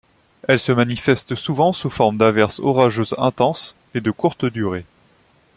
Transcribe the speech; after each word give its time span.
Elles 0.47 0.59
se 0.59 0.71
manifestent 0.71 1.35
souvent 1.35 1.73
sous 1.73 1.91
forme 1.91 2.17
d'averses 2.17 2.57
orageuses 2.59 3.13
intenses 3.19 3.75
et 3.93 4.01
de 4.01 4.09
courte 4.09 4.45
durée. 4.45 4.85